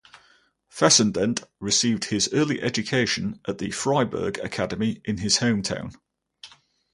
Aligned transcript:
Fessendent 0.67 1.43
received 1.59 2.05
his 2.05 2.27
early 2.33 2.59
education 2.59 3.39
at 3.47 3.59
the 3.59 3.67
Fryeburg 3.69 4.43
Academy 4.43 4.99
in 5.05 5.17
his 5.17 5.37
hometown. 5.37 5.95